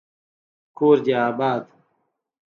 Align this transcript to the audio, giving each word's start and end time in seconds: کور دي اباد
کور 0.77 0.97
دي 1.05 1.11
اباد 1.27 1.63